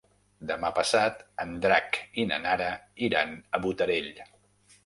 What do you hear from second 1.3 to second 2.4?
en Drac i na